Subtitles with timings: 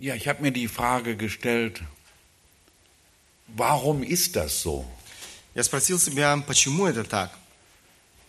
[0.00, 1.81] Ja, ich habe mir die Frage gestellt,
[3.47, 4.85] warum ist das so?
[5.53, 7.31] Я спросил себя, почему это так?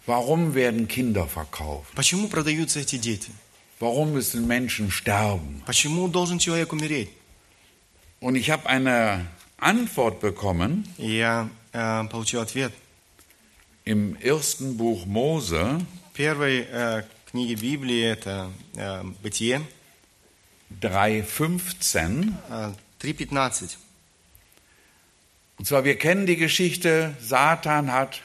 [0.06, 1.94] Warum werden Kinder verkauft?
[1.94, 3.30] Почему продаются эти дети?
[3.78, 5.62] Warum müssen Menschen sterben?
[5.64, 7.10] Почему должен человек умереть?
[8.20, 9.26] Und ich habe eine
[9.58, 12.72] Antwort bekommen И я э, получил ответ.
[13.84, 19.60] im ersten Buch Mose, В первой э, книге Библии, это э, Бытие,
[20.81, 22.33] 3,15.
[22.49, 23.77] э, 3.15.
[25.59, 28.21] Und zwar, wir kennen die Geschichte, Satan hat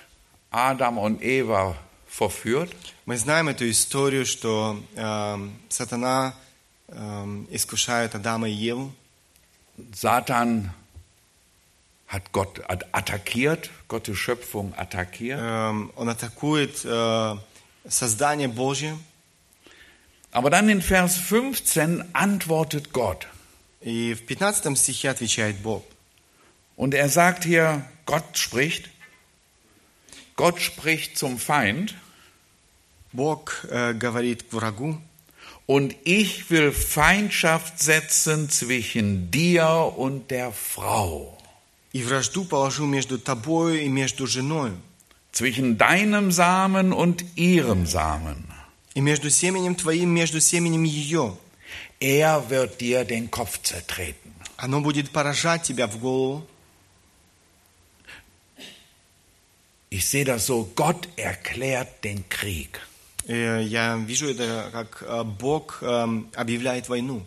[0.51, 1.77] Adam und Eva
[2.07, 2.75] verführt.
[3.07, 6.34] Мы знаем эту историю, что э, сатана
[6.89, 8.93] э, искушает Адама и Еву.
[9.95, 10.71] Satan
[12.07, 15.41] hat Gott at- attackiert, Gottes Schöpfung attackiert.
[15.41, 17.37] Эм, Он атакует э,
[17.89, 18.98] создание Божье.
[20.37, 23.27] Aber dann in Vers 15 antwortet Gott.
[23.80, 25.84] И в 15 стихе отвечает Бог.
[26.77, 28.91] Und er sagt hier, Gott spricht.
[30.37, 31.95] Gott spricht zum Feind.
[33.13, 34.99] Бог э, говорит к врагу,
[35.66, 41.38] Und ich will Feindschaft setzen zwischen dir und der Frau,
[41.93, 44.77] и вражду положу между тобою и между женою,
[45.30, 48.52] zwischen deinem Samen und ihrem Samen.
[48.96, 51.37] и между семенем твоим, между семенем ее.
[52.01, 54.32] Er wird dir den Kopf zertreten.
[54.57, 56.46] Оно будет поражать тебя в голову.
[59.91, 62.80] Ich sehe das so, Gott erklärt den Krieg.
[63.29, 67.25] Э, Я вижу это, как э, Бог эм, объявляет войну.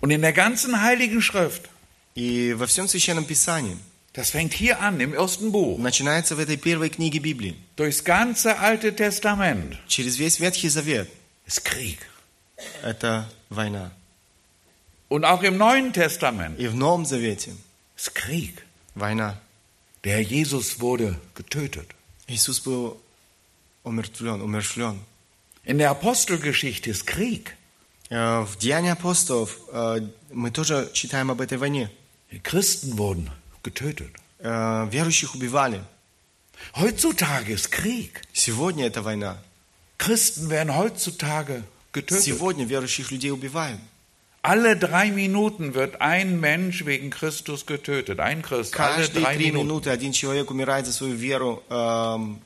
[0.00, 1.68] Und in der ganzen Heiligen Schrift,
[2.14, 3.78] И во всем Священном Писании,
[4.14, 8.58] das fängt hier an im ersten Buch, начинается в этой первой книге Библии, durchs ganze
[8.58, 11.08] Alte Testament, через весь Ветхий Завет,
[11.46, 11.98] ist Krieg.
[12.82, 13.92] это война.
[15.08, 17.52] Und auch im Neuen Testament И в Новом Завете
[17.96, 18.64] ist Krieg.
[18.94, 19.38] война.
[20.04, 21.88] Der Jesus wurde getötet.
[22.26, 22.96] Иисус был
[23.84, 25.00] умертвлен, умершлен.
[25.64, 27.54] In der Apostelgeschichte ist Krieg.
[28.08, 30.00] Э, В Деянии апостолов э,
[30.32, 31.90] мы тоже читаем об этой войне.
[32.32, 33.28] Die Christen wurden
[33.64, 34.10] getötet.
[34.38, 35.82] Э, Верующих убивали.
[36.74, 38.22] Heutzutage ist Krieg.
[38.32, 39.38] Сегодня это война.
[39.98, 41.62] Christen werden heutzutage
[41.92, 42.22] getötet.
[42.22, 43.80] Сегодня верующих людей убивают.
[44.42, 48.20] Alle drei Minuten wird ein Mensch wegen Christus getötet.
[48.20, 48.74] Ein Christ.
[48.78, 49.64] Alle Каждые drei три Minuten.
[49.66, 52.40] минуты один человек умирает за свою веру эм,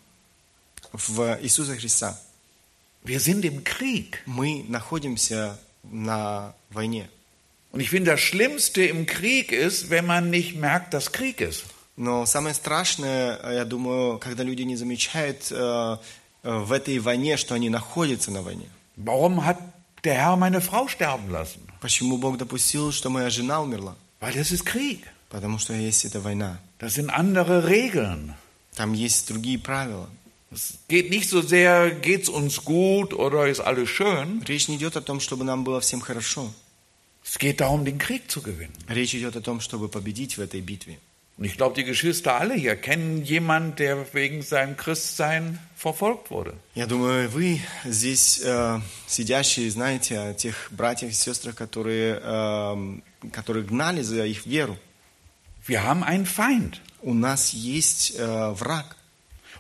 [0.93, 2.19] в Иисуса Христа.
[3.05, 4.19] Wir sind im Krieg.
[4.27, 7.09] Мы находимся на войне.
[7.73, 11.65] Und ich finde, das Schlimmste im Krieg ist, wenn man nicht merkt, dass Krieg ist.
[11.97, 15.97] Но самое страшное, э, я думаю, когда люди не замечают э,
[16.43, 18.69] э, в этой войне, что они находятся на войне.
[18.97, 19.59] Warum hat
[20.05, 21.61] der Herr meine Frau sterben lassen?
[21.81, 23.97] Почему Бог допустил, что моя жена умерла?
[24.21, 25.05] Weil das ist Krieg.
[25.29, 26.59] Потому что есть эта война.
[26.79, 28.35] Das sind andere Regeln.
[28.75, 30.09] Там есть другие правила.
[30.51, 34.43] Es geht nicht so sehr, geht's uns gut oder ist alles schön.
[34.47, 36.53] Речь не идет о том, чтобы нам было всем хорошо.
[37.29, 38.75] Es geht darum, den Krieg zu gewinnen.
[38.89, 40.99] Речь идет о том, чтобы победить в этой битве.
[41.37, 46.55] Und ich glaube, die Geschwister alle hier kennen jemanden, der wegen seinem Christsein verfolgt wurde.
[46.77, 53.03] Я думаю, вы здесь э, сидящие знаете о тех братьях и сестрах, которые, эм,
[53.33, 54.77] которые гнали за их веру.
[55.67, 56.81] Wir haben einen Feind.
[57.03, 58.97] У нас есть э, враг.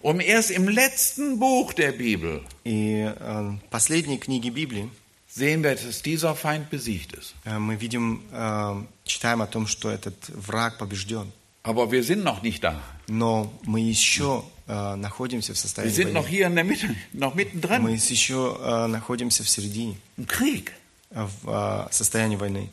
[0.00, 4.90] Und erst im letzten Buch der Bibel И э, в последней книге Библии
[5.28, 7.34] sehen wir, dass dieser Feind besiegt ist.
[7.44, 11.32] э, мы видим, э, читаем о том, что этот враг побежден.
[11.62, 12.80] Aber wir sind noch nicht da.
[13.08, 16.28] Но мы еще э, находимся в Wir состоянии sind noch войны.
[16.36, 17.82] hier in der Mitte, noch mittendrin.
[17.82, 20.72] Мы еще э, находимся в середине, Im Krieg.
[21.10, 21.48] э, в
[21.88, 22.68] э, состоянии войны.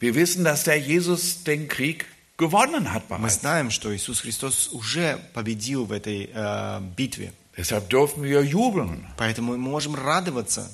[0.00, 3.38] Wir wissen, dass der Jesus den Krieg gewonnen hat Мы bereits.
[3.40, 7.32] знаем, что Иисус Христос уже победил в этой э, битве.
[7.56, 9.06] Deshalb dürfen wir jubeln.
[9.16, 10.68] Поэтому мы можем радоваться,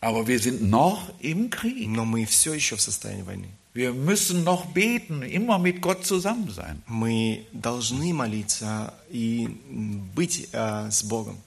[0.00, 1.88] Aber wir sind noch im Krieg.
[1.88, 3.48] но мы все еще в состоянии войны.
[3.72, 6.82] Wir müssen noch beten, immer mit Gott zusammen sein.
[6.86, 11.38] Мы должны молиться и м, быть э, с Богом.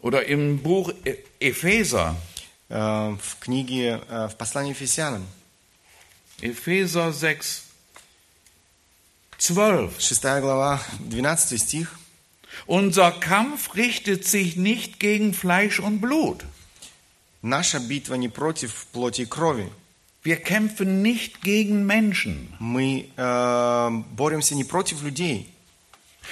[0.00, 2.16] Oder im Buch E- Epheser,
[2.68, 5.26] Э, в книге, э, в послании Ефесянам,
[6.40, 7.64] Epheser 6,
[9.38, 10.00] 12.
[10.00, 11.98] 6 глава, 12 стих.
[12.66, 16.44] Unser Kampf richtet sich nicht gegen Fleisch und Blut.
[17.41, 19.69] «Наша битва не против плоти и крови.
[20.23, 22.49] Wir kämpfen nicht gegen Menschen.
[22.59, 25.47] Мы э, боремся не против людей».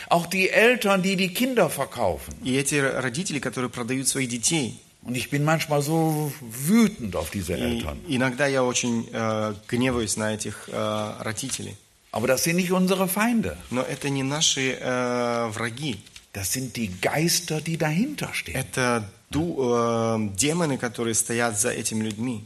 [0.10, 5.16] Auch die Eltern, die die Kinder verkaufen, И эти родители, которые продают своих детей, Und
[5.16, 7.98] ich bin manchmal so wütend auf diese И Eltern.
[8.08, 11.76] иногда я очень э, гневаюсь на этих э, родителей.
[12.12, 13.58] Aber das sind nicht unsere Feinde.
[13.72, 15.98] Но это не наши э, враги.
[16.35, 18.55] Das sind die Geister, die dahinter stehen.
[18.55, 22.45] Это ду- э, демоны, которые стоят за этими людьми.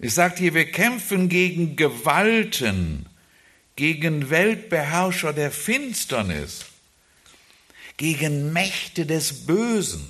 [0.00, 3.06] Es sagt hier, wir kämpfen gegen Gewalten,
[3.76, 6.64] gegen Weltbeherrscher der Finsternis,
[7.96, 10.04] gegen Mächte des Bösen.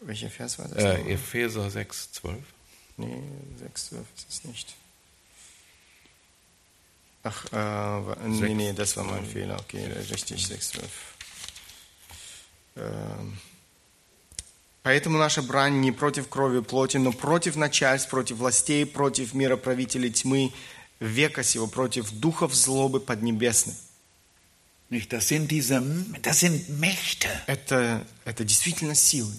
[0.00, 0.82] Welcher Vers war das?
[0.82, 1.12] Äh, nochmal?
[1.12, 2.38] Epheser 6, 12.
[2.96, 3.22] Nee,
[3.58, 4.74] 6, 12 ist es nicht.
[7.24, 9.58] Ach, äh, wa- nee, Sechs, nee, das war mein Fehler.
[9.60, 10.90] Okay, richtig, 6, 12.
[12.75, 13.37] Эм,
[14.83, 20.51] Поэтому наша брань не против крови плоти, но против начальств, против властей, против мироправителей тьмы,
[20.99, 23.75] века сего, против духов злобы поднебесных.
[25.09, 25.81] Das sind diese,
[26.21, 27.29] das sind Mächte.
[27.47, 29.31] Это, это действительно силы,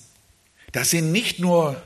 [0.72, 1.76] Das sind nicht nur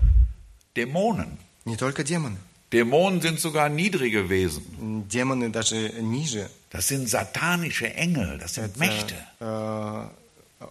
[0.76, 1.36] Dämonen.
[1.64, 2.38] не только демоны.
[2.72, 5.08] Dämonen sind sogar niedrige Wesen.
[5.08, 6.48] Демоны даже ниже.
[6.70, 9.14] Das sind satanische Engel, das sind Это, Mächte.
[9.40, 10.08] э,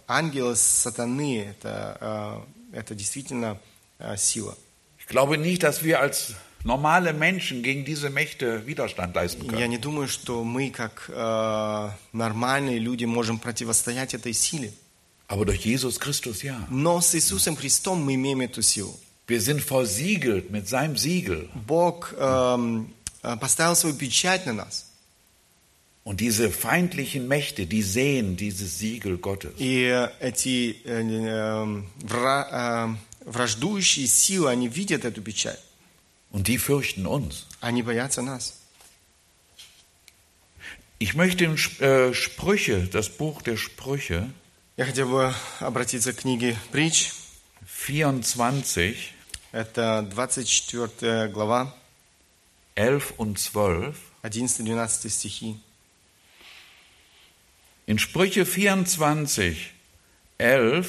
[0.06, 3.58] ангелы сатаны, это, э, это действительно
[3.98, 4.56] э, сила.
[4.98, 9.70] Ich glaube nicht, dass wir als normale Menschen gegen diese Mächte Widerstand leisten Я können.
[9.70, 14.72] не думаю, что мы, как э, нормальные люди, можем противостоять этой силе.
[15.28, 16.66] Aber durch Jesus Christus ja.
[16.70, 18.98] Но с Иисусом Христом мы имеем эту силу.
[19.26, 21.50] Wir sind versiegelt mit seinem Siegel.
[21.66, 24.87] Бог эм, поставил свою печать на нас.
[26.07, 29.53] Und diese feindlichen Mächte, die sehen dieses Siegel Gottes.
[29.57, 32.95] И э, эти э, э, вра- э,
[33.25, 35.59] враждующие силы, они видят эту печать.
[36.31, 37.45] Und die fürchten uns.
[37.61, 38.59] Они боятся нас.
[40.99, 44.29] Ich möchte in Sp- äh, Sprüche, das Buch der Sprüche,
[44.75, 47.11] Я хотел бы обратиться к книге «Притч».
[47.65, 49.13] 24,
[49.51, 51.75] Это 24 глава,
[52.75, 53.95] 11 und 12.
[54.23, 55.59] 11-12 стихи.
[57.87, 59.71] In Sprüche 24,
[60.37, 60.87] 11,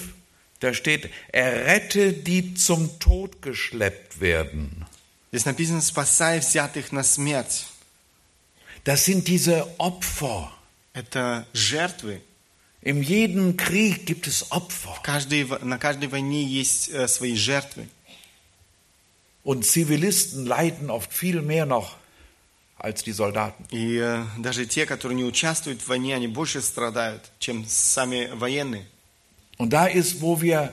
[0.60, 4.86] da steht, errette die zum Tod geschleppt werden.
[5.32, 7.66] Здесь написано «Спасай взятых на смерть».
[8.84, 10.52] Das sind diese Opfer.
[10.92, 12.20] Это жертвы.
[12.82, 14.94] In jedem Krieg gibt es Opfer.
[14.94, 17.88] В каждой в- на каждой войне есть э, свои жертвы.
[19.42, 21.96] Und Zivilisten leiden oft viel mehr noch
[22.78, 23.64] als die Soldaten.
[23.70, 28.86] И э, даже те, которые не участвуют в войне, они больше страдают, чем сами военные.
[29.58, 30.72] Und da ist, wo wir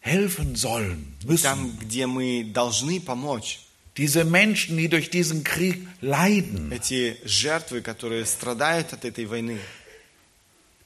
[0.00, 1.42] helfen sollen, müssen.
[1.42, 3.60] Там, где мы должны помочь.
[3.96, 9.58] Diese Menschen, die durch diesen Krieg leiden, Эти жертвы, которые страдают от этой войны.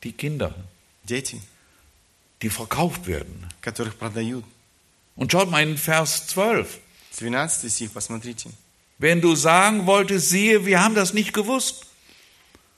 [0.02, 0.54] die Kinder,
[1.04, 1.40] Дети,
[2.42, 3.48] die verkauft werden.
[3.60, 4.44] которых продают.
[5.16, 6.78] Und schaut mal in Vers 12.
[7.12, 8.50] 12 стих, посмотрите.
[8.98, 11.84] Wenn du sagen wolltest, siehe, wir haben das nicht gewusst,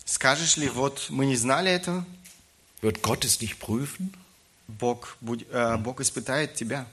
[0.07, 2.05] Скажешь ли, вот мы не знали этого,
[2.83, 4.13] wird Gott es nicht prüfen?
[4.67, 6.87] Бог, будь- э, Бог испытает тебя.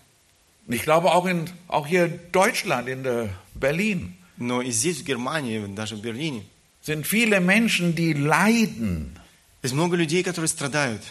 [0.68, 5.00] Und ich glaube auch, in, auch hier in Deutschland, in der Berlin, Но и здесь,
[5.00, 6.44] в Германии, даже в Берлине,
[6.86, 9.18] sind viele Menschen, die leiden,
[9.64, 11.02] есть много людей, которые страдают.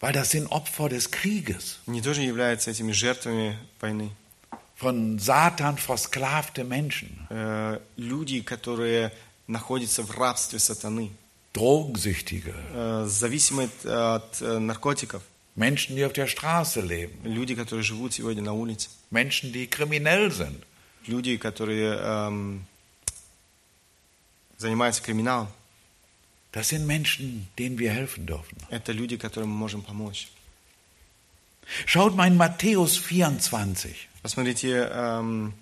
[0.00, 1.78] weil das sind Opfer des Krieges.
[1.88, 4.10] Они тоже являются этими жертвами войны.
[4.80, 9.12] Von Satan versklavte Menschen, Э, люди, которые
[9.46, 11.10] находятся в рабстве сатаны,
[11.54, 15.22] Drogensüchtige, э, зависимые от э, наркотиков,
[15.54, 20.30] Menschen, die auf der Straße leben, люди, которые живут сегодня на улице, Menschen, die kriminell
[20.30, 20.62] sind.
[21.06, 22.66] люди, которые эм,
[24.58, 25.48] занимаются криминалом.
[26.52, 28.56] Das sind Menschen, denen wir helfen dürfen.
[28.70, 30.28] Это люди, которым мы можем помочь.
[31.84, 34.08] Schaut mal in Matthäus 24.
[34.22, 35.54] Посмотрите, эм,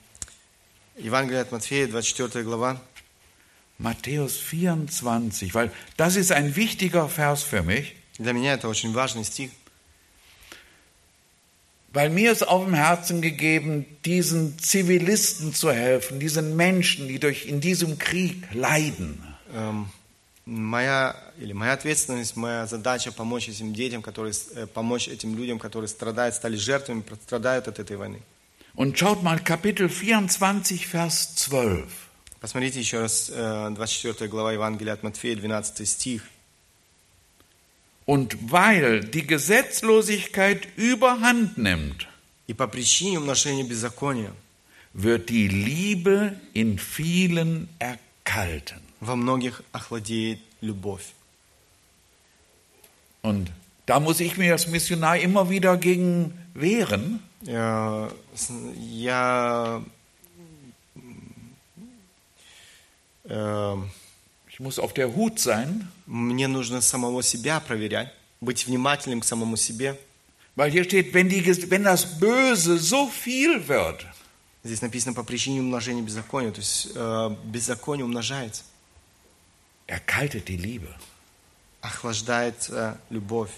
[0.96, 2.80] Евангелие от Матфея, 24 глава.
[3.78, 9.24] Matthäus 24, weil das ist ein wichtiger Vers für mich, Для меня это очень важный
[9.24, 9.50] стих,
[11.92, 17.46] weil mir ist auf dem Herzen gegeben, diesen Zivilisten zu helfen, diesen Menschen, die durch
[17.46, 19.20] in diesem Krieg leiden.
[19.52, 19.88] Эм,
[20.44, 25.88] моя, или моя ответственность, моя задача помочь этим детям, которые, э, помочь этим людям, которые
[25.88, 28.22] страдают, стали жертвами, страдают от этой войны.
[28.78, 31.86] Und schaut mal Kapitel 24, Vers 12.
[32.40, 36.22] Посмотрите еще раз э, 24 глава Евангелия от Матфея, 12 стих.
[38.06, 42.06] Und weil die Gesetzlosigkeit überhand nimmt,
[42.46, 44.32] «И по причине умножения беззакония
[44.92, 48.82] wird die Liebe in vielen erkalten.
[49.00, 51.14] во многих охладеет любовь».
[53.22, 53.50] Und
[53.88, 57.20] Da muss ich mir als Missionar immer wieder gegen wehren.
[57.46, 59.82] Э, с- Я
[63.24, 63.76] э,
[64.48, 69.56] Ich muss auf der Hut sein, мне нужно самого себя проверять, быть внимательным к самому
[69.56, 69.98] себе.
[70.56, 74.06] weil hier steht, wenn, die, Ges- wenn das Böse so viel wird,
[74.62, 78.62] Здесь написано по причине умножения беззакония, то есть э, беззаконие умножается,
[79.88, 80.88] erkaltet die Liebe.
[81.82, 83.50] охлаждается любовь,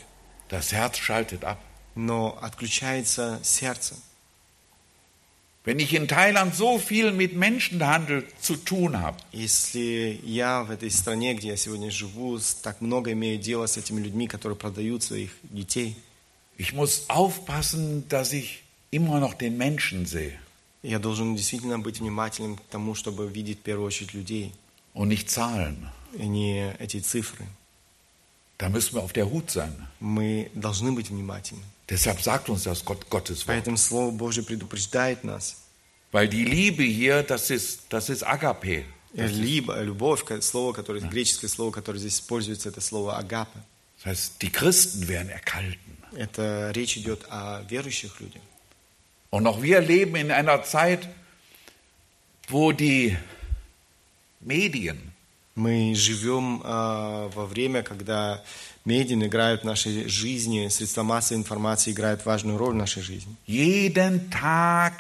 [0.51, 1.59] Das Herz schaltet ab.
[1.95, 3.95] но отключается сердце.
[5.65, 10.91] Wenn ich in Thailand so viel mit Menschenhandel zu tun habe, Если я в этой
[10.91, 15.03] стране, где я сегодня живу, с- так много имею дела с этими людьми, которые продают
[15.03, 15.97] своих детей,
[16.57, 18.63] ich muss aufpassen, dass ich
[18.93, 20.39] immer noch den Menschen sehe
[20.83, 24.53] я должен действительно быть внимательным к тому, чтобы видеть в первую очередь людей,
[24.95, 25.89] und nicht Zahlen.
[26.17, 27.45] а не эти цифры.
[28.61, 29.75] Da müssen wir auf der Hut sein.
[30.01, 31.63] Мы должны быть внимательны.
[31.89, 33.47] Deshalb sagt uns das Gott, Gottes Wort.
[33.49, 35.57] Поэтому Слово Божье предупреждает нас.
[36.13, 38.85] Weil die Liebe hier, das ist, das ist Agape.
[39.13, 43.59] Либо любовь, ко- слово, которое, греческое слово, которое здесь используется, это слово агапа.
[43.99, 45.97] Das heißt, die Christen werden erkalten.
[46.15, 48.43] Это речь идет о верующих людях.
[49.31, 51.09] Und auch wir leben in einer Zeit,
[52.49, 53.17] wo die
[54.41, 55.10] Medien,
[55.56, 58.42] Мы живем э, во время, когда
[58.86, 63.36] медиа играют в нашей жизни, средства массовой информации играют важную роль в нашей жизни.
[63.48, 64.94] jeden Tag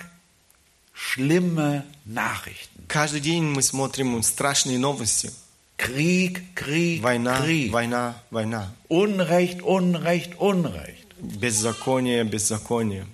[0.93, 2.85] schlimme Nachrichten.
[2.87, 5.31] Каждый день мы смотрим страшные новости.
[5.77, 7.71] Krieg, Krieg, Война, Krieg.
[7.71, 8.71] война, война.
[8.89, 11.07] Unrecht, Unrecht, Unrecht.
[11.19, 13.05] Беззаконие, беззаконие.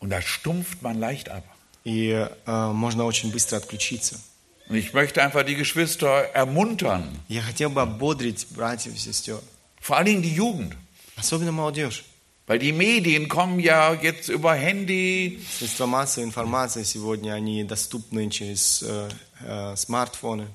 [0.00, 1.44] Und da stumpft man leicht ab.
[1.84, 2.10] И
[2.46, 4.20] э, можно очень быстро отключиться.
[4.69, 9.39] Und ich möchte einfach die Geschwister ermuntern, Я хотел бы ободрить братьев и сестер,
[9.81, 10.75] vor allen Dingen die Jugend.
[11.17, 12.05] особенно молодежь.
[12.47, 18.83] Weil die Medien kommen ja jetzt über Handy, Средства массовой информации сегодня, они доступны через
[18.83, 19.09] э,
[19.41, 20.47] э, смартфоны.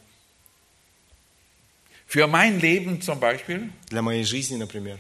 [2.07, 4.99] Für mein Leben zum Beispiel, Для моей жизни, например,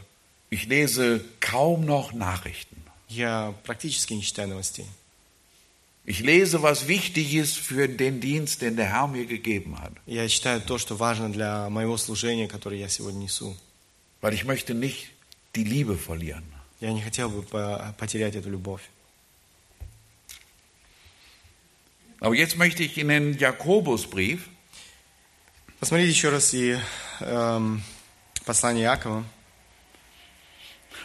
[0.50, 2.76] ich lese kaum noch Nachrichten.
[3.08, 4.86] я практически не читаю новостей.
[6.04, 9.92] Ich lese, was wichtig ist für den Dienst, den der Herr mir gegeben hat.
[10.06, 13.54] Я читаю то, что важно для моего служения, которое я сегодня несу.
[14.22, 15.10] Weil ich möchte nicht
[15.54, 16.44] die Liebe verlieren.
[16.80, 18.82] Я не хотел бы по- потерять эту любовь.
[22.20, 24.48] Aber jetzt möchte ich in den Jakobusbrief,
[25.80, 26.76] Посмотрите еще раз и
[27.20, 27.82] эм,
[28.44, 29.24] послание Иакова.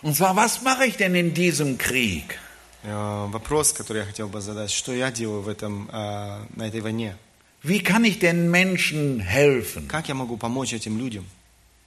[0.01, 2.39] und zwar, was mache ich denn in diesem Krieg?
[2.87, 4.71] Э, вопрос, который я хотел бы задать.
[4.71, 7.15] Что я делаю в этом, э, на этой войне?
[7.63, 9.87] Wie kann ich den Menschen helfen?
[9.87, 11.25] Как я могу помочь этим людям?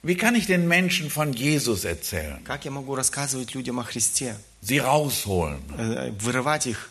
[0.03, 2.43] Wie kann ich den Menschen von Jesus erzählen?
[2.43, 4.35] Как я могу рассказывать людям о Христе?
[4.61, 6.89] Sie rausholen Э, Вырывать их,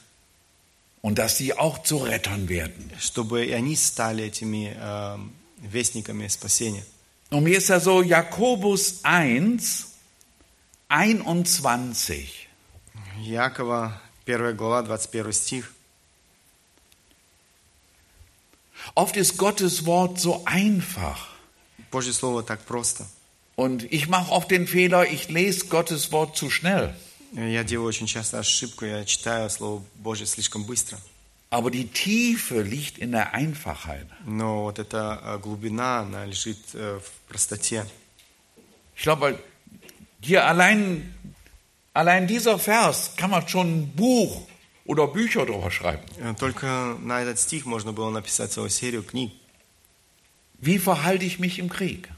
[1.02, 2.90] und dass sie auch zu Rettern werden.
[2.98, 6.84] чтобы и они стали этими эм, вестниками спасения.
[7.30, 9.86] Und mir ist ja so Jakobus 1,
[10.88, 12.39] 21.
[13.18, 15.72] Якова, 1 глава, 21 стих.
[18.94, 21.36] Oft ist Gottes Wort so einfach.
[21.90, 23.06] Божье Слово так просто.
[23.56, 26.94] Und ich mache oft den Fehler, ich lese Gottes Wort zu schnell.
[27.32, 30.98] Я делаю очень часто ошибку, я читаю Слово Божье слишком быстро.
[31.48, 34.06] Aber die Tiefe liegt in der Einfachheit.
[34.24, 37.86] Но вот эта э, глубина, она лежит э, в простоте.
[38.96, 39.38] Ich glaube,
[40.20, 41.14] hier allein,
[41.92, 44.42] allein dieser Vers kann man schon ein Buch
[44.84, 46.04] oder Bücher drüber schreiben.
[46.20, 49.32] Э, Только на этот стих можно было написать целую серию книг.
[50.58, 52.08] Wie verhalte ich mich im Krieg?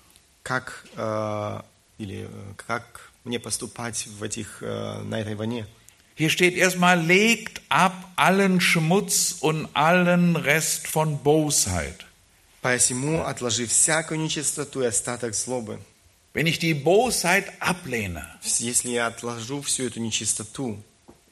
[0.44, 1.60] Как, э,
[1.98, 5.66] или, э, как мне поступать в этих, э, на этой войне.
[6.14, 12.04] Hier steht erstmal, legt ab allen Schmutz und allen Rest von Bosheit.
[12.60, 15.78] Посему, отложив всякую нечистоту и остаток злобы,
[16.34, 18.25] Wenn ich die Bosheit ablehne
[18.60, 20.82] если я отложу всю эту нечистоту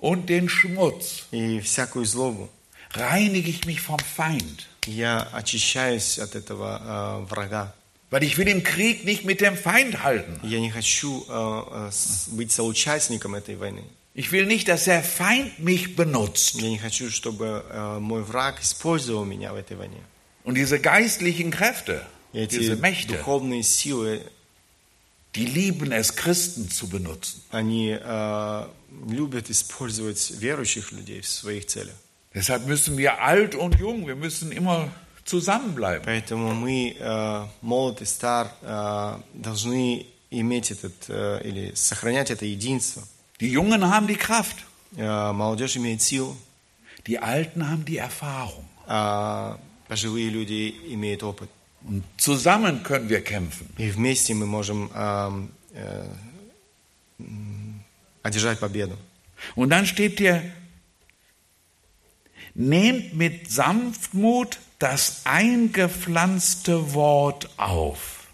[0.00, 2.48] und den Schmutz, и всякую злобу,
[2.92, 4.66] reinige ich mich vom Feind.
[4.86, 7.74] я очищаюсь от этого э, врага.
[8.10, 10.38] Weil ich will im Krieg nicht mit dem Feind halten.
[10.44, 13.82] Я не хочу э, э, с- быть соучастником этой войны.
[14.14, 16.54] Ich will nicht, dass der Feind mich benutzt.
[16.60, 20.00] Я не хочу, чтобы э, мой враг использовал меня в этой войне.
[20.44, 24.22] Und diese geistlichen Kräfte, И diese эти Mächte, духовные силы,
[25.34, 27.42] die lieben es, Christen zu benutzen.
[27.50, 28.66] они э,
[29.08, 31.94] любят использовать верующих людей в своих целях.
[32.34, 34.90] Deshalb müssen wir alt und jung, wir müssen immer
[35.24, 36.04] zusammenbleiben.
[36.04, 43.02] Поэтому мы, э, молод и стар, э, должны иметь этот, э, или сохранять это единство.
[43.40, 44.56] Die Jungen haben die Kraft,
[44.96, 46.36] Э, Молодежь имеет силу,
[47.06, 48.64] die Alten haben die Erfahrung.
[48.88, 51.50] а пожилые люди имеют опыт.
[51.86, 53.68] Und zusammen können wir kämpfen.
[53.78, 56.04] И вместе мы можем ам, э,
[57.18, 57.84] м,
[58.22, 58.96] одержать победу.
[59.54, 60.42] Und dann steht hier,
[62.54, 68.26] nehmt mit Sanftmut das eingepflanzte Wort auf.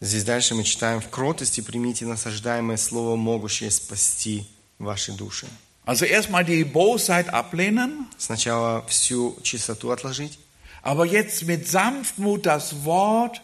[0.00, 4.46] Здесь дальше мы читаем «В кротости примите насаждаемое слово, могущее спасти
[4.78, 5.46] ваши души».
[5.84, 10.38] Also erstmal die Bosheit ablehnen, Сначала всю чистоту отложить,
[10.84, 13.40] aber jetzt mit Sanftmut das Wort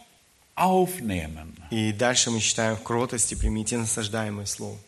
[0.55, 1.55] aufnehmen.
[1.71, 4.79] и дальше мы читаем «В кротости примите насаждаемое слово».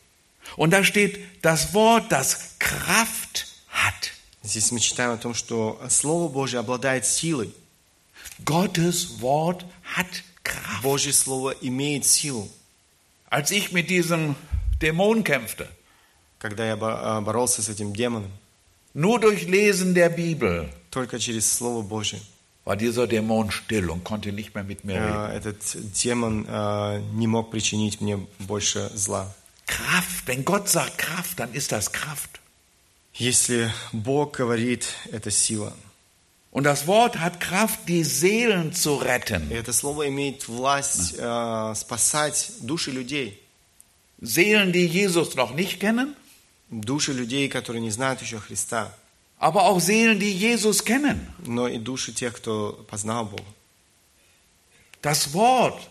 [0.57, 4.13] Und da steht das Wort, das Kraft hat.
[4.43, 7.53] Здесь мы читаем о том, что Слово Божье обладает силой.
[8.45, 9.65] Gottes Wort
[9.97, 10.07] hat
[10.43, 10.83] Kraft.
[10.83, 12.49] Божье Слово имеет силу.
[13.29, 14.37] Als ich mit diesem
[14.81, 15.69] Dämon kämpfte,
[16.39, 18.31] Когда я бо- а, боролся с этим демоном,
[18.95, 22.21] nur durch Lesen der Bibel только через Слово Божье
[22.65, 25.31] war dieser Dämon still und konnte nicht mehr mit mir reden.
[25.31, 25.59] э, этот
[26.03, 29.35] демон э, не мог причинить мне больше зла.
[29.67, 32.41] Kraft, wenn Gott sagt Kraft, dann ist das Kraft.
[33.15, 35.73] Если Бог говорит, это сила.
[36.51, 39.51] Und das Wort hat Kraft, die Seelen zu И retten.
[39.51, 43.41] это слово имеет власть э, спасать души людей.
[44.21, 46.15] Seelen, die Jesus noch nicht kennen,
[46.71, 48.93] Души людей, которые не знают еще Христа,
[49.43, 51.27] aber auch Seelen, die Jesus kennen.
[51.47, 53.45] но и души тех, кто познал Бога.
[55.03, 55.89] Das Wort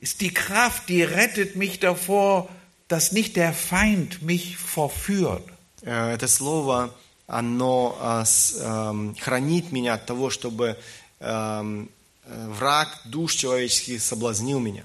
[0.00, 2.48] ist die Kraft, die rettet mich davor,
[2.88, 5.42] dass nicht der Feind mich verführt.
[5.82, 6.94] Э, Это слово,
[7.26, 10.76] оно э, с- эм, хранит меня от того, чтобы
[11.20, 11.88] эм,
[12.26, 14.84] э, враг душ человеческих соблазнил меня.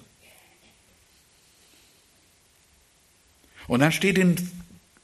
[3.67, 4.36] Und dann steht in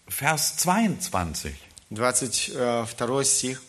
[0.07, 1.53] Vers 22,
[1.89, 3.61] 22 стих.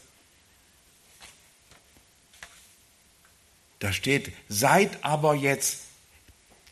[3.78, 5.80] da steht, seid aber jetzt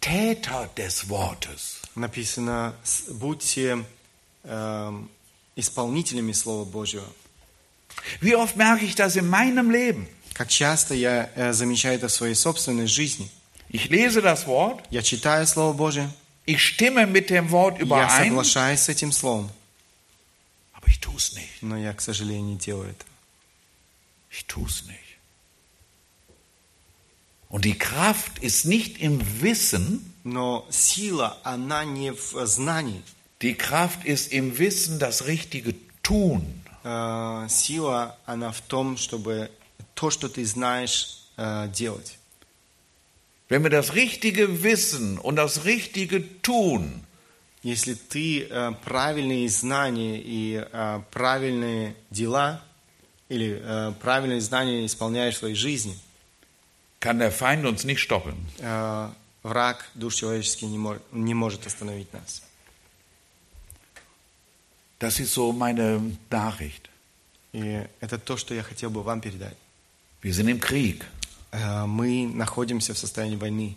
[0.00, 1.80] Täter des Wortes.
[1.94, 3.84] Написано, «С- будьте
[4.44, 5.08] эм,
[5.54, 7.06] исполнителями Слова Божьего.
[8.20, 10.08] Wie oft merke ich das in meinem Leben?
[10.34, 13.30] Как часто я э, замечаю это в своей собственной жизни.
[13.70, 16.10] Ich lese das Wort, Я читаю Слово Божье,
[16.46, 19.54] ich stimme mit dem Wort я überein, соглашаюсь с этим Словом, aber
[20.88, 21.62] ich tue es nicht.
[21.62, 23.04] но я, к сожалению, не делаю это.
[24.30, 25.00] Ich tue es nicht.
[27.48, 33.02] Und die Kraft ist nicht im Wissen, Но сила, она не в знании.
[33.42, 36.42] die Kraft ist im Wissen, das Richtige tun.
[36.82, 39.50] Э, Сила, она в том, чтобы
[39.94, 42.18] то, что ты знаешь, э, делать.
[43.48, 47.04] Wenn wir das Richtige wissen und das Richtige tun,
[47.61, 52.61] Если ты э, правильные знания и э, правильные дела,
[53.27, 55.97] или э, правильные знания исполняешь в своей жизни,
[57.01, 58.35] kann der Feind uns nicht stoppen.
[58.59, 59.09] э,
[59.43, 62.41] враг душ человеческий не может, не может остановить нас.
[64.99, 66.89] Das ist so meine Nachricht.
[67.53, 69.57] И это то, что я хотел бы вам передать.
[70.21, 71.03] Wir sind im Krieg.
[71.51, 73.75] Э, Мы находимся в состоянии войны.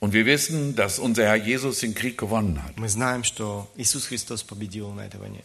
[0.00, 2.76] Und wir wissen, dass unser Herr Jesus den Krieg gewonnen hat.
[2.76, 5.42] Мы знаем, что Иисус Христос победил на этой войне.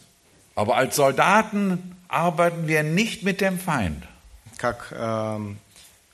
[0.54, 4.02] Aber als Soldaten arbeiten wir nicht mit dem Feind.
[4.58, 5.58] Как эм,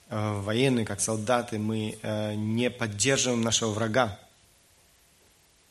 [0.09, 4.17] э, военные, как солдаты, мы э, не поддерживаем нашего врага.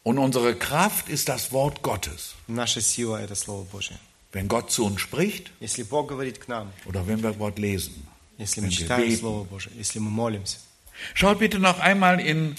[0.03, 2.35] Und unsere Kraft ist das Wort Gottes.
[2.47, 3.97] Наша сила – это Слово Божье.
[4.33, 8.05] Wenn Gott zu uns spricht Если Бог говорит к нам, oder wenn wir Wort lesen.
[8.37, 9.19] если Wenn мы wir читаем beten.
[9.19, 10.57] Слово Божье, если мы молимся.
[11.13, 12.55] Schaut bitte noch einmal in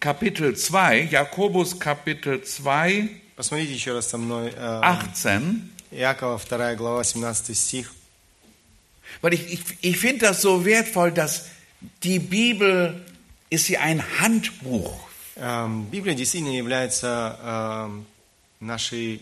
[0.00, 5.42] Kapitel 2, Jakobus Kapitel 2, Посмотрите еще раз со мной э, 18.
[5.90, 7.92] Иакова, 2 глава, 17 стих.
[9.20, 11.48] Weil ich, ich, ich finde das so wertvoll, dass
[12.02, 13.04] die Bibel
[13.50, 15.06] ist ja ein Handbuch.
[15.36, 18.06] Эм, Библия действительно является эм,
[18.60, 19.20] нашей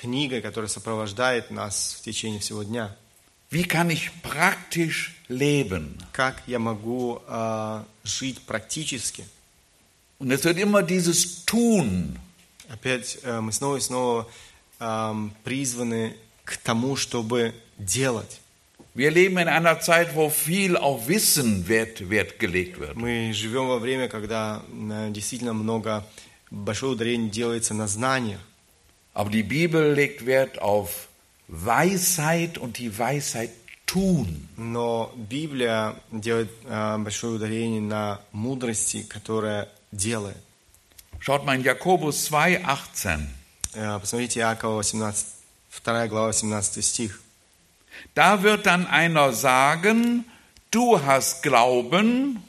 [0.00, 2.96] книгой, которая сопровождает нас в течение всего дня.
[3.50, 5.98] Wie kann ich praktisch leben?
[6.12, 9.24] Как я могу э, жить практически?
[10.18, 12.18] Und es wird immer dieses Tun.
[12.68, 14.28] Опять э, мы снова и снова
[14.80, 18.40] эм, призваны к тому, чтобы делать.
[18.94, 22.94] Wir leben in einer Zeit, wo viel auf Wissen Wert, Wert gelegt wird.
[22.94, 26.06] Мы живем во время, когда э, действительно много,
[26.50, 28.40] большое ударение делается на знаниях.
[29.14, 31.05] Aber die Bibel legt Wert auf
[31.48, 33.50] Weisheit und die Weisheit
[33.86, 34.48] tun.
[34.56, 40.36] Но Библия делает э, большое ударение на мудрости, которая делает.
[41.20, 43.28] Schaut mal in Jakobus 2, 18.
[43.74, 45.14] Э, Посмотрите Иакова 18,
[45.70, 47.20] 2 глава 18 стих.
[48.14, 50.24] Da wird dann einer sagen,
[50.70, 52.42] du hast Glauben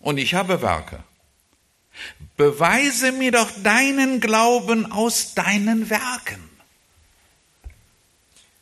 [0.00, 1.02] und ich habe Werke.
[2.36, 6.48] Beweise mir doch deinen Glauben aus deinen Werken.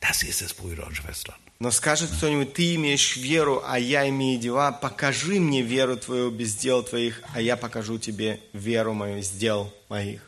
[0.02, 1.36] Das ist es, Brüder und Schwestern.
[1.60, 6.56] Но скажет кто-нибудь, ты имеешь веру, а я имею дела, покажи мне веру твою без
[6.56, 10.22] дел твоих, а я покажу тебе веру мою из дел моих.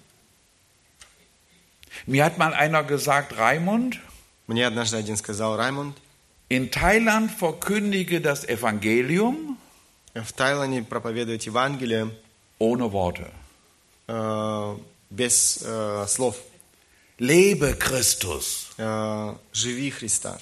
[2.05, 3.99] Mir hat mal einer gesagt, Raimund,
[4.45, 5.97] Мне однажды один сказал, Раймонд,
[6.49, 9.57] in Thailand verkündige das Evangelium
[10.13, 12.11] в Таиланде проповедовать Евангелие
[12.59, 13.31] ohne Worte.
[14.07, 14.77] э,
[15.09, 16.35] без э, слов.
[17.18, 18.66] Lebe Christus.
[18.78, 20.38] Э, живи Христа.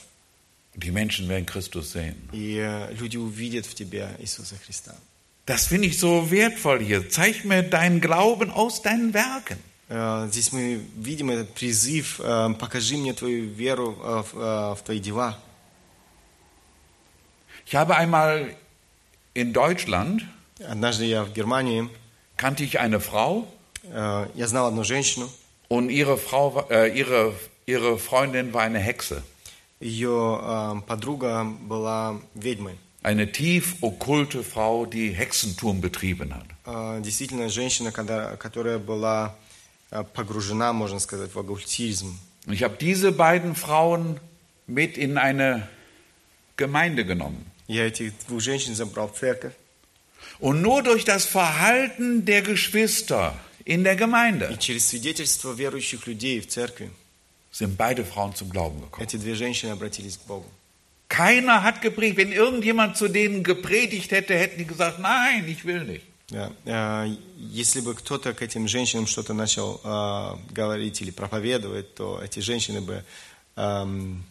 [0.74, 2.16] Die Menschen werden Christus sehen.
[2.32, 4.94] И э, люди увидят в тебе Иисуса Христа.
[5.46, 7.09] Das finde ich so wertvoll hier.
[7.09, 9.59] Zeig mir deinen Glauben aus deinen Werken.
[9.88, 14.82] Э, Здесь мы видим этот призыв э, «покажи мне твою веру э, в, э, в
[14.85, 15.38] твои дела».
[17.64, 18.54] Ich habe einmal
[19.35, 20.22] in Deutschland,
[20.59, 21.88] Однажды я в Германии,
[22.37, 23.46] kannte ich eine Frau
[23.85, 25.30] э, я знал одну женщину,
[25.70, 27.32] und ihre, Frau, war- äh, ihre,
[27.66, 29.22] ihre Freundin war eine Hexe.
[29.80, 32.76] ее э, подруга была ведьмой.
[33.02, 36.46] Eine tief okkulte Frau, die Hexenturm betrieben hat.
[36.66, 39.35] Э, Действительно, женщина, когда- которая была
[39.90, 42.18] э, погружена, можно сказать, в оккультизм.
[42.46, 44.18] Und ich habe diese beiden Frauen
[44.66, 45.68] mit in eine
[46.56, 47.44] Gemeinde genommen.
[47.68, 49.52] Я этих двух женщин забрал в церковь.
[50.40, 53.35] Und nur durch das Verhalten der Geschwister
[53.65, 56.91] in der И Gemeinde через свидетельство верующих людей в церкви
[57.52, 59.04] sind beide Frauen zum Glauben gekommen.
[59.06, 60.45] эти две женщины обратились к Богу.
[61.10, 62.17] Keiner hat gepredigt.
[62.17, 66.06] Wenn irgendjemand zu denen gepredigt hätte, hätten die gesagt, nein, ich will nicht.
[66.30, 66.50] Да.
[66.65, 72.39] Э, Если бы кто-то к этим женщинам что-то начал э, говорить или проповедовать, то эти
[72.39, 73.04] женщины бы
[73.58, 74.24] эм,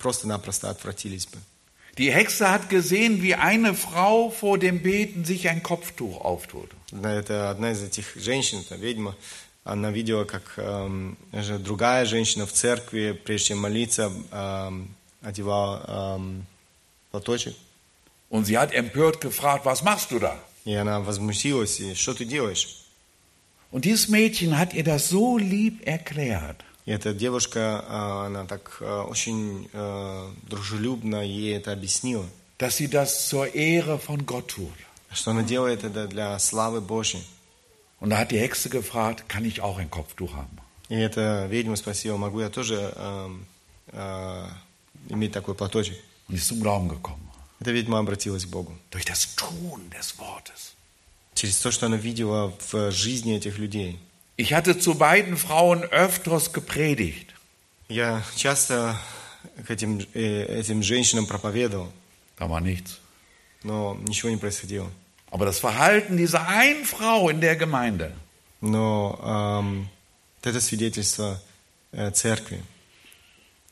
[0.00, 1.38] просто-напросто отвратились бы.
[1.97, 6.69] Die Hexe hat gesehen, wie eine Frau vor dem Beten sich ein Kopftuch auftut.
[6.91, 9.15] Да, Это одна из этих женщин, это ведьма.
[9.65, 16.45] Она видела, как эм, же другая женщина в церкви, прежде чем молиться, эм, одевала эм,
[17.11, 17.55] платочек.
[18.29, 20.39] Und sie hat empört gefragt, was machst du da?
[20.65, 22.85] И она возмутилась, и что ты делаешь?
[23.71, 26.63] Und dieses Mädchen hat ihr das so lieb erklärt.
[26.86, 32.26] И эта девушка, э, она так э, очень э, дружелюбно ей это объяснила,
[32.58, 34.72] dass sie das zur Ehre von Gott tut.
[35.14, 37.24] что она делает это для славы Божьей.
[38.00, 40.58] Und da hat die Hexe gefragt, kann ich auch ein Kopftuch haben?
[40.88, 43.46] И эта ведьма спросила, могу я тоже эм,
[43.88, 44.46] э,
[45.08, 45.96] иметь такой платочек?
[46.28, 47.30] Und ist zum Glauben gekommen.
[47.60, 48.76] Эта ведьма обратилась к Богу.
[48.90, 50.74] Durch das Tun des Wortes.
[51.34, 53.98] Через то, что она видела в жизни этих людей.
[54.37, 57.27] Ich hatte zu beiden Frauen öfters gepredigt.
[57.89, 58.95] Я часто
[59.65, 61.91] к этим, э, этим женщинам проповедовал,
[62.37, 62.99] Da war nichts.
[63.63, 64.89] но ничего не происходило.
[65.31, 68.13] Aber das Verhalten dieser einen Frau in der Gemeinde
[68.61, 69.89] Но эм,
[70.37, 71.41] вот это свидетельство
[71.91, 72.61] э, церкви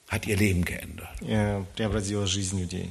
[0.10, 1.10] hat ihr Leben geändert.
[1.22, 2.90] э, преобразило жизнь людей.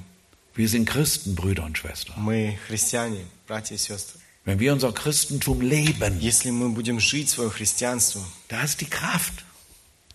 [0.55, 2.15] Wir sind Christen, Brüder und Schwestern.
[2.17, 4.19] Мы христиане, братья и сестры.
[4.45, 9.45] Wenn wir unser Christentum leben, Если мы будем жить свое христианство, da ist die Kraft,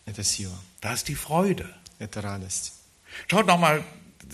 [0.05, 1.67] это сила, da ist die Freude.
[1.99, 2.73] это радость.
[3.27, 3.83] Schaut nochmal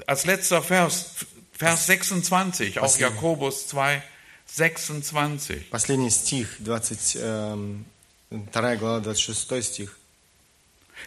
[0.05, 4.03] als letzter Vers, Vers 26, auch Jakobus 2,
[4.45, 5.69] 26.
[5.71, 7.85] Последний стих, 20, эм,
[8.51, 9.97] 2 глава, 26 стих.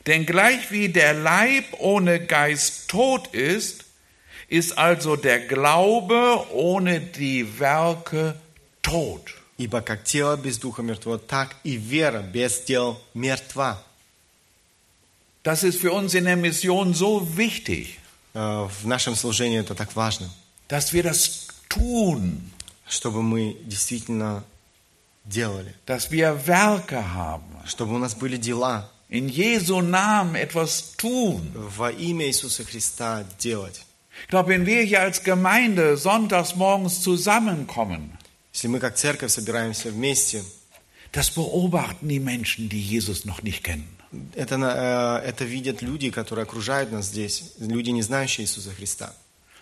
[0.06, 3.85] Denn gleich wie der Leib ohne Geist tot ist,
[4.48, 8.43] ist also der Glaube ohne die Werke tot.
[9.59, 13.83] Ибо как тело без духа мертво, так и вера без дел мертва.
[15.42, 17.98] Das ist für uns in der Mission so wichtig,
[18.35, 20.30] Э, В нашем служении это так важно,
[20.68, 22.40] dass wir das tun,
[22.88, 24.44] чтобы мы действительно
[25.24, 31.50] делали, dass wir Werke haben, чтобы у нас были дела in Jesu Namen etwas tun.
[31.54, 33.85] во имя Иисуса Христа делать.
[34.22, 38.16] Ich glaube, wenn wir hier als Gemeinde sonntags morgens zusammenkommen,
[38.55, 40.41] Если мы как церковь собираемся вместе,
[41.11, 43.85] das beobachten die Menschen, die Jesus noch nicht kennen.
[44.33, 49.13] это, э, это видят люди, которые окружают нас здесь, люди, не знающие Иисуса Христа.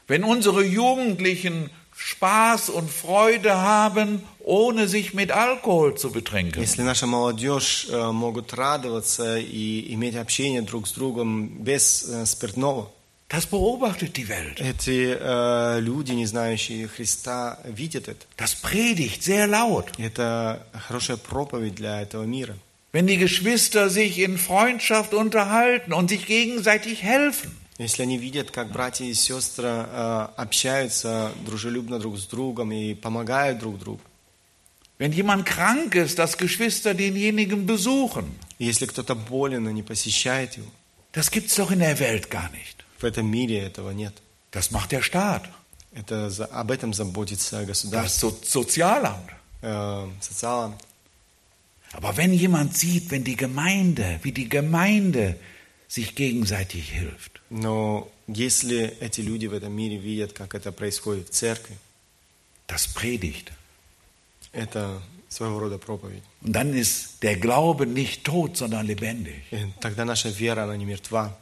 [0.07, 7.07] Wenn unsere Jugendlichen Spaß und Freude haben, ohne sich mit Alkohol zu betrinken, Если наша
[7.07, 12.91] молодежь э, могут радоваться и иметь общение друг с другом без э, спиртного,
[13.32, 14.58] Das beobachtet die Welt.
[14.58, 18.24] Эти э, люди, не знающие Христа, видят это.
[18.38, 19.92] Das predigt sehr laut.
[19.98, 22.56] Это хорошая проповедь для этого мира.
[22.92, 27.54] Wenn die Geschwister sich in Freundschaft unterhalten und sich gegenseitig helfen.
[27.76, 33.58] Если они видят, как братья и сестры э, общаются дружелюбно друг с другом и помогают
[33.58, 34.00] друг другу.
[34.98, 38.34] Wenn jemand krank ist, dass Geschwister denjenigen besuchen.
[38.58, 40.66] Если кто-то болен и не посещает его,
[41.12, 42.81] Das gibt's doch in der Welt gar nicht.
[43.02, 44.14] в этом мире этого нет.
[44.52, 45.44] Das macht der Staat,
[45.94, 49.30] Это, за- об этом заботится das государство, so Sozialamt.
[49.62, 50.74] э, социалам.
[51.92, 55.36] Aber wenn jemand sieht, wenn die Gemeinde, wie die Gemeinde
[55.88, 61.32] sich gegenseitig hilft, Но если эти люди в этом мире видят, как это происходит в
[61.32, 61.76] церкви,
[62.68, 63.50] das predigt.
[64.52, 66.22] это своего рода проповедь.
[66.42, 69.42] Und dann ist der Glaube nicht tot, sondern lebendig.
[69.50, 71.36] И тогда наша вера, она не мертва.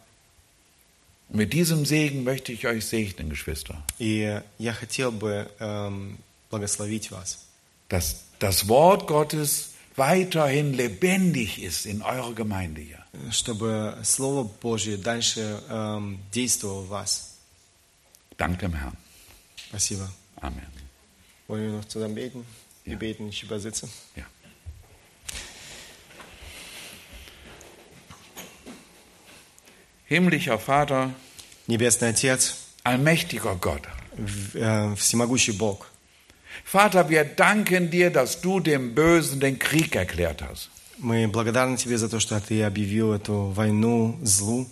[1.30, 6.18] Und mit diesem Segen möchte ich euch segnen, Geschwister, И я хотел бы эм,
[6.50, 7.46] благословить вас,
[7.88, 13.02] dass das Wort Gottes weiterhin lebendig ist in eurer Gemeinde hier.
[13.32, 17.32] чтобы Слово Божье дальше эм, действовало в вас.
[18.38, 18.96] Dank dem Herrn.
[19.70, 20.08] Спасибо.
[20.40, 20.66] Amen.
[21.48, 22.44] Wollen wir noch zusammen beten?
[22.84, 22.98] Wir Ja.
[22.98, 23.88] beten, ich übersetze.
[24.14, 24.24] Ja.
[30.10, 31.10] Himmlischer Vater,
[31.66, 33.82] Небесный Отец, allmächtiger Gott,
[34.16, 35.86] в- э, всемогущий Бог,
[36.64, 40.70] Vater, wir danken dir, dass du dem Bösen den Krieg erklärt hast.
[40.98, 44.66] мы благодарны Тебе за то, что Ты объявил эту войну злу.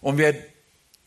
[0.00, 0.34] Und wir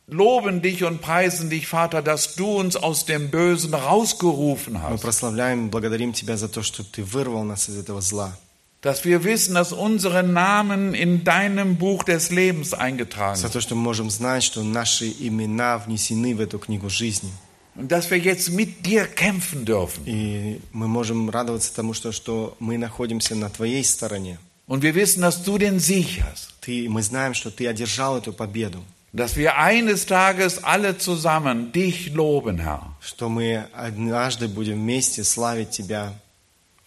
[0.07, 5.01] loben dich und preisen dich, Vater, dass du uns aus dem Bösen rausgerufen Мы hast.
[5.01, 8.37] прославляем, благодарим Тебя за то, что Ты вырвал нас из этого зла.
[8.85, 13.53] Dass wir wissen, dass unsere Namen in deinem Buch des Lebens eingetragen За sind.
[13.53, 17.29] то, что мы можем знать, что наши имена внесены в эту книгу жизни.
[17.75, 20.03] Und dass wir jetzt mit dir kämpfen dürfen.
[20.05, 24.39] И мы можем радоваться тому, что, что мы находимся на Твоей стороне.
[24.67, 26.53] Und wir wissen, dass du den Sieg hast.
[26.61, 28.83] Ты, мы знаем, что Ты одержал эту победу.
[29.13, 32.95] Dass wir eines Tages alle zusammen dich loben, Herr.
[32.99, 36.13] Что мы однажды будем вместе славить Тебя.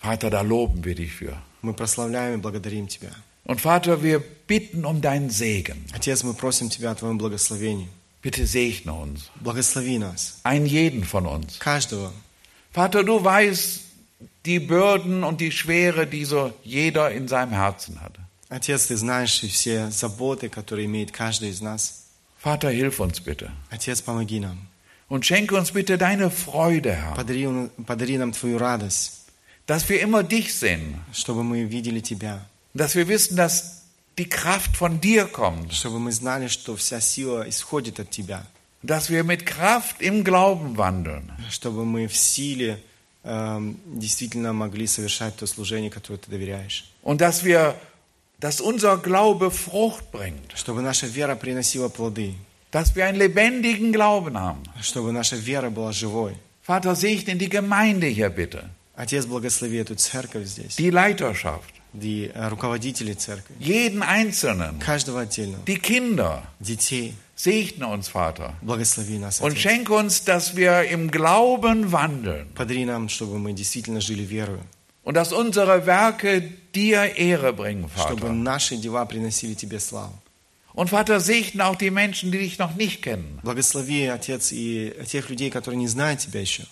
[0.00, 1.36] Vater, da loben wir dich für.
[1.62, 3.10] Мы прославляем и благодарим Тебя.
[3.46, 5.84] Und Vater, wir bitten um deinen Segen.
[5.92, 7.88] Отец, мы просим Тебя о Твоем благословении.
[8.22, 9.30] Bitte segne uns.
[9.40, 11.58] Благослови нас, Einen jeden von uns.
[11.58, 12.12] каждого.
[12.72, 13.80] Vater, du weißt
[14.46, 18.14] die Bürden und die Schwere, die so jeder in seinem Herzen hat.
[18.48, 22.04] Отец, Ты знаешь все заботы, которые имеет каждый из нас.
[22.42, 23.50] Vater, hilf uns bitte.
[23.70, 24.68] Отец, помоги нам.
[25.08, 27.14] Und schenke uns bitte deine Freude, Herr.
[27.14, 29.17] Подари, он- подари нам Твою радость,
[29.68, 31.00] Dass wir immer dich sehen.
[31.12, 32.46] чтобы мы видели Тебя.
[32.74, 33.84] Dass wir wissen, dass
[34.18, 35.72] die Kraft von dir kommt.
[35.72, 38.46] Чтобы мы знали, что вся сила исходит от Тебя.
[38.82, 41.32] Dass wir mit Kraft im Glauben wandeln.
[41.50, 42.78] Чтобы мы в силе
[43.24, 46.84] эм, действительно могли совершать то служение, которое Ты доверяешь.
[47.02, 47.74] Und dass wir,
[48.40, 50.54] dass unser Glaube Frucht bringt.
[50.54, 52.34] Чтобы наша вера приносила плоды.
[52.70, 54.62] Dass wir einen lebendigen Glauben haben.
[54.82, 56.36] Чтобы наша вера была живой.
[56.60, 58.68] Vater, segne die Gemeinde hier bitte.
[58.99, 60.77] Отец, благослови эту церковь здесь.
[60.77, 61.73] Die Leiterschaft.
[61.93, 63.55] И э, руководители церкви.
[63.59, 64.77] Jeden Einzelnen.
[64.79, 65.57] Каждого отдельно.
[65.65, 66.43] Die Kinder.
[66.59, 67.13] Детей.
[67.35, 68.53] Segne uns, Vater.
[68.61, 69.61] Благослови нас, Und Отец.
[69.61, 72.49] schenke uns, dass wir im Glauben wandeln.
[72.53, 74.59] Подари нам, чтобы мы действительно жили верою.
[75.05, 76.41] Und dass unsere Werke
[76.75, 78.33] dir Ehre bringen, Чтобы Vater.
[78.33, 80.13] наши дела приносили Тебе славу.
[80.73, 83.39] Und Vater, segne auch die Menschen, die dich noch nicht kennen.
[83.43, 86.65] Благослови, Отец, и тех людей, которые не знают Тебя еще.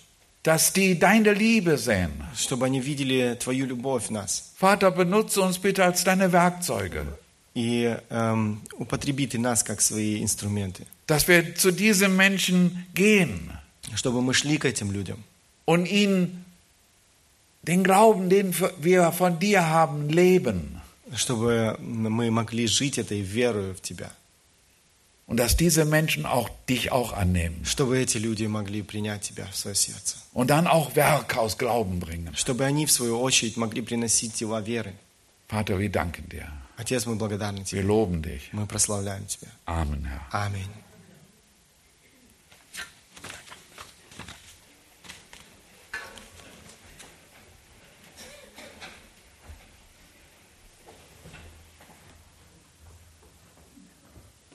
[0.47, 2.11] Dass die deine Liebe sehen.
[2.37, 4.53] Чтобы они видели Твою любовь в нас.
[4.59, 7.07] Vater, benutze uns bitte als deine Werkzeuge.
[7.55, 10.87] И эм, употреби Ты нас как свои инструменты.
[11.07, 13.51] Dass wir zu diesen Menschen gehen
[13.95, 15.23] Чтобы мы шли к этим людям.
[15.65, 16.45] und ihnen
[17.63, 20.81] den Glauben, den wir von dir haben, leben.
[21.15, 24.11] Чтобы мы могли жить этой верою в Тебя.
[25.27, 27.65] Und dass diese Menschen auch dich auch annehmen.
[27.65, 30.17] Чтобы эти люди могли принять Тебя в свое сердце.
[30.35, 32.35] Und dann auch Werke aus Glauben bringen.
[32.35, 34.93] Чтобы они, в свою очередь, могли приносить дела веры.
[35.49, 36.49] Vater, wir danken dir.
[36.77, 37.83] Отец, мы благодарны Wir Тебе.
[37.83, 38.51] loben dich.
[38.53, 39.49] Мы прославляем Тебя.
[39.67, 40.21] Amen, Herr.
[40.33, 40.69] Аминь.